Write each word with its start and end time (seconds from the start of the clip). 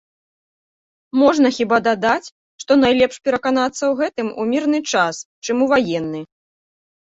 Можна 1.23 1.51
хіба 1.57 1.77
дадаць, 1.89 2.31
што 2.65 2.71
найлепш 2.83 3.15
пераканацца 3.27 3.77
ў 3.77 3.93
гэтым 4.03 4.27
у 4.41 4.49
мірны 4.55 4.79
час, 4.97 5.15
чым 5.45 5.57
у 5.67 5.73
ваенны. 5.77 6.21